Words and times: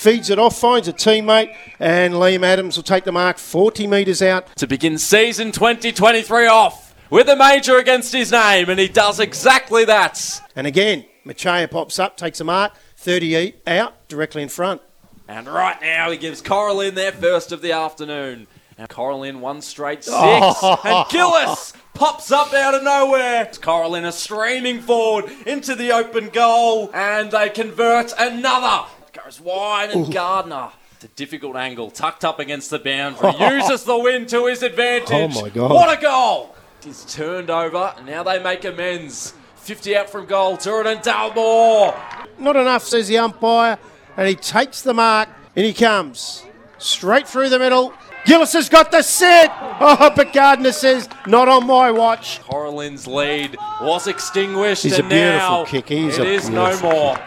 feeds 0.00 0.30
it 0.30 0.38
off, 0.38 0.58
finds 0.58 0.88
a 0.88 0.92
teammate, 0.92 1.54
and 1.78 2.14
Liam 2.14 2.42
Adams 2.42 2.76
will 2.76 2.82
take 2.82 3.04
the 3.04 3.12
mark 3.12 3.38
40 3.38 3.86
metres 3.86 4.22
out. 4.22 4.46
To 4.56 4.66
begin 4.66 4.96
season 4.98 5.52
2023 5.52 6.46
off 6.46 6.94
with 7.10 7.28
a 7.28 7.36
major 7.36 7.76
against 7.76 8.12
his 8.12 8.32
name, 8.32 8.70
and 8.70 8.80
he 8.80 8.88
does 8.88 9.20
exactly 9.20 9.84
that. 9.84 10.40
And 10.56 10.66
again, 10.66 11.04
Machaya 11.26 11.70
pops 11.70 11.98
up, 11.98 12.16
takes 12.16 12.40
a 12.40 12.44
mark, 12.44 12.72
30 12.96 13.54
out, 13.66 14.08
directly 14.08 14.42
in 14.42 14.48
front. 14.48 14.80
And 15.28 15.46
right 15.46 15.80
now 15.80 16.10
he 16.10 16.16
gives 16.16 16.40
Cora 16.40 16.72
Lynn 16.72 16.94
their 16.94 17.12
first 17.12 17.52
of 17.52 17.60
the 17.62 17.72
afternoon. 17.72 18.46
And 18.78 18.88
Cora 18.88 19.16
Lynn 19.16 19.40
one 19.40 19.60
straight 19.60 20.02
six. 20.02 20.16
Oh. 20.18 20.80
And 20.84 21.08
Gillis 21.10 21.74
pops 21.92 22.32
up 22.32 22.54
out 22.54 22.74
of 22.74 22.82
nowhere. 22.82 23.50
Cora 23.60 23.88
Lynn 23.88 24.06
is 24.06 24.14
streaming 24.14 24.80
forward 24.80 25.30
into 25.46 25.74
the 25.74 25.92
open 25.92 26.30
goal. 26.30 26.90
And 26.94 27.30
they 27.30 27.50
convert 27.50 28.12
another. 28.18 28.88
Goes 29.30 29.40
wide 29.40 29.90
and 29.90 30.12
Gardner. 30.12 30.70
It's 30.96 31.04
a 31.04 31.08
difficult 31.08 31.54
angle, 31.54 31.88
tucked 31.88 32.24
up 32.24 32.40
against 32.40 32.68
the 32.68 32.80
boundary. 32.80 33.30
Uses 33.54 33.84
the 33.84 33.96
wind 33.96 34.28
to 34.30 34.46
his 34.46 34.64
advantage. 34.64 35.36
Oh, 35.36 35.42
my 35.42 35.48
God. 35.50 35.70
What 35.70 35.96
a 35.96 36.02
goal! 36.02 36.56
He's 36.82 37.04
turned 37.04 37.48
over. 37.48 37.94
and 37.96 38.06
Now 38.06 38.24
they 38.24 38.42
make 38.42 38.64
amends. 38.64 39.34
50 39.54 39.96
out 39.96 40.10
from 40.10 40.26
goal. 40.26 40.56
Tooradin 40.56 41.04
Dalmore. 41.04 41.96
Not 42.40 42.56
enough, 42.56 42.82
says 42.82 43.06
the 43.06 43.18
umpire, 43.18 43.78
and 44.16 44.26
he 44.26 44.34
takes 44.34 44.82
the 44.82 44.94
mark. 44.94 45.28
In 45.54 45.64
he 45.64 45.74
comes, 45.74 46.44
straight 46.78 47.28
through 47.28 47.50
the 47.50 47.60
middle. 47.60 47.94
Gillis 48.26 48.52
has 48.54 48.68
got 48.68 48.90
the 48.90 49.02
set. 49.02 49.52
Oh, 49.80 50.12
but 50.16 50.32
Gardner 50.32 50.72
says, 50.72 51.08
not 51.28 51.46
on 51.46 51.68
my 51.68 51.92
watch. 51.92 52.40
Cora 52.42 52.72
Lynn's 52.72 53.06
lead 53.06 53.56
was 53.80 54.08
extinguished, 54.08 54.82
He's 54.82 54.98
a 54.98 55.02
and 55.02 55.08
beautiful 55.08 55.38
now 55.38 55.64
kick. 55.66 55.88
He's 55.88 56.18
it 56.18 56.26
a 56.26 56.30
is 56.30 56.48
no 56.50 56.64
beautiful 56.64 56.90
more. 56.90 57.18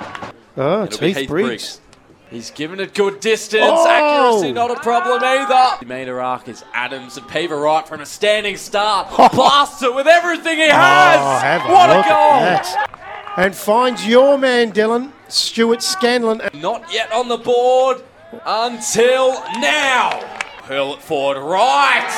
Oh, 0.55 0.84
it's 0.84 1.01
It'll 1.01 1.21
be 1.21 1.27
Briggs. 1.27 1.79
He's 2.33 2.49
given 2.49 2.79
it 2.79 2.95
good 2.95 3.19
distance. 3.19 3.63
Oh! 3.63 3.87
Accuracy 3.87 4.53
not 4.53 4.71
a 4.71 4.79
problem 4.81 5.21
either. 5.23 5.85
Meter 5.85 6.19
arc 6.19 6.47
is 6.47 6.65
Adams 6.73 7.15
and 7.15 7.27
Pever 7.27 7.57
right 7.57 7.87
from 7.87 8.01
a 8.01 8.07
standing 8.07 8.57
start. 8.57 9.15
Blasts 9.34 9.84
it 9.84 9.93
with 9.93 10.07
everything 10.07 10.57
he 10.57 10.67
has. 10.67 11.62
Oh, 11.63 11.71
what 11.71 11.91
a 11.91 12.01
goal! 12.09 12.87
And 13.37 13.53
finds 13.55 14.07
your 14.07 14.40
man, 14.40 14.71
Dylan, 14.71 15.12
Stuart 15.27 15.84
Scanlon. 15.84 16.41
Not 16.55 16.91
yet 16.91 17.12
on 17.12 17.27
the 17.27 17.37
board 17.37 18.03
until 18.47 19.34
now. 19.59 20.20
Hurl 20.63 20.95
it 20.95 21.03
forward 21.03 21.37
right 21.37 22.09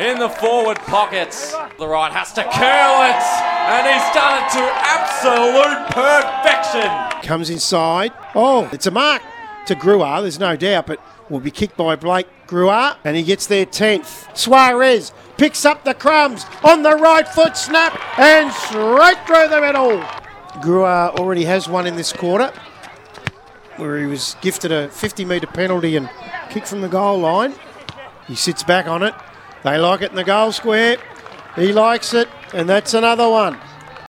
in 0.00 0.18
the 0.18 0.28
forward 0.28 0.78
pockets. 0.78 1.54
The 1.78 1.86
right 1.86 2.12
has 2.12 2.32
to 2.32 2.42
curl 2.42 3.02
it, 3.06 3.55
and 3.66 3.86
he's 3.86 4.14
done 4.14 4.42
it 4.42 4.48
to 4.52 4.62
absolute 4.62 5.90
perfection. 5.90 7.22
Comes 7.26 7.50
inside. 7.50 8.12
Oh, 8.34 8.68
it's 8.72 8.86
a 8.86 8.90
mark 8.90 9.22
to 9.66 9.74
Gruar, 9.74 10.22
there's 10.22 10.38
no 10.38 10.56
doubt, 10.56 10.86
but 10.86 11.00
will 11.28 11.40
be 11.40 11.50
kicked 11.50 11.76
by 11.76 11.96
Blake 11.96 12.28
Gruar, 12.46 12.96
and 13.04 13.16
he 13.16 13.24
gets 13.24 13.46
there 13.46 13.66
10th. 13.66 14.36
Suarez 14.36 15.12
picks 15.36 15.64
up 15.64 15.84
the 15.84 15.94
crumbs 15.94 16.46
on 16.62 16.82
the 16.82 16.94
right 16.94 17.26
foot 17.26 17.56
snap 17.56 18.00
and 18.18 18.52
straight 18.52 19.18
through 19.26 19.48
the 19.48 19.60
middle. 19.60 20.00
Gruar 20.62 21.18
already 21.18 21.44
has 21.44 21.68
one 21.68 21.86
in 21.86 21.96
this 21.96 22.12
quarter 22.12 22.52
where 23.76 23.98
he 23.98 24.06
was 24.06 24.36
gifted 24.40 24.72
a 24.72 24.88
50 24.88 25.24
metre 25.24 25.46
penalty 25.46 25.96
and 25.96 26.08
kick 26.48 26.66
from 26.66 26.80
the 26.80 26.88
goal 26.88 27.18
line. 27.18 27.52
He 28.26 28.34
sits 28.34 28.62
back 28.62 28.86
on 28.86 29.02
it. 29.02 29.14
They 29.64 29.78
like 29.78 30.02
it 30.02 30.10
in 30.10 30.16
the 30.16 30.24
goal 30.24 30.52
square. 30.52 30.96
He 31.56 31.72
likes 31.72 32.14
it, 32.14 32.28
and 32.52 32.68
that's 32.68 32.94
another 32.94 33.28
one. 33.28 33.58